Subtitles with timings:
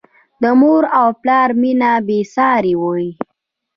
[0.41, 3.09] د مور او پلار مینه بې سارې وي.